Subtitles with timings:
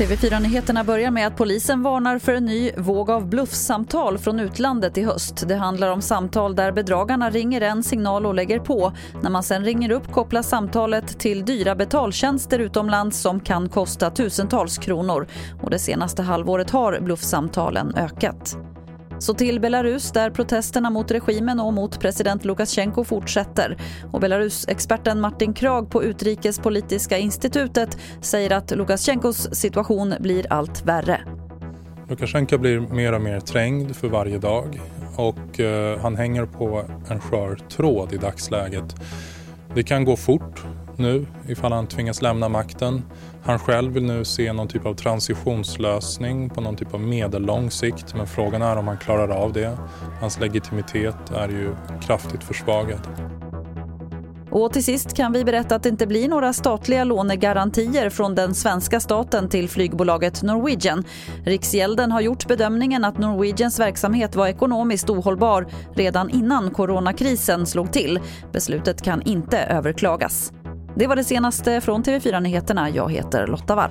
[0.00, 5.04] TV4-nyheterna börjar med att polisen varnar för en ny våg av bluffsamtal från utlandet i
[5.04, 5.48] höst.
[5.48, 8.92] Det handlar om samtal där bedragarna ringer en signal och lägger på.
[9.22, 14.78] När man sen ringer upp kopplas samtalet till dyra betaltjänster utomlands som kan kosta tusentals
[14.78, 15.26] kronor.
[15.62, 18.56] Och det senaste halvåret har bluffsamtalen ökat.
[19.20, 23.76] Så till Belarus där protesterna mot regimen och mot president Lukasjenko fortsätter.
[24.12, 31.20] Och Belarus-experten Martin Krag på Utrikespolitiska institutet säger att Lukasjenkos situation blir allt värre.
[32.08, 34.80] Lukasjenko blir mer och mer trängd för varje dag
[35.16, 38.94] och eh, han hänger på en skör tråd i dagsläget.
[39.74, 40.64] Det kan gå fort
[41.00, 43.02] nu ifall han tvingas lämna makten.
[43.42, 48.14] Han själv vill nu se någon typ av transitionslösning på någon typ av medellång sikt
[48.14, 49.78] men frågan är om han klarar av det.
[50.20, 51.74] Hans legitimitet är ju
[52.06, 53.00] kraftigt försvagad.
[54.50, 58.54] Och till sist kan vi berätta att det inte blir några statliga lånegarantier från den
[58.54, 61.04] svenska staten till flygbolaget Norwegian.
[61.44, 68.20] Riksgälden har gjort bedömningen att Norwegians verksamhet var ekonomiskt ohållbar redan innan coronakrisen slog till.
[68.52, 70.52] Beslutet kan inte överklagas.
[70.96, 72.90] Det var det senaste från TV4 Nyheterna.
[72.90, 73.90] Jag heter Lotta Wall.